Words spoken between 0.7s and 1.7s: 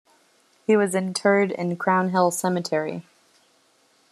was interred